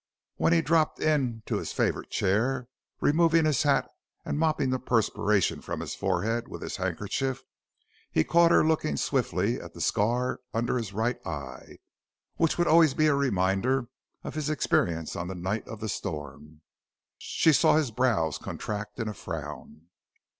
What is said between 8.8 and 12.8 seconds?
swiftly at the scar under his right eye which would